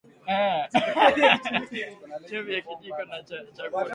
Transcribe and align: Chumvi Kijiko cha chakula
Chumvi 2.27 2.57
Kijiko 2.65 3.01
cha 3.27 3.37
chakula 3.55 3.89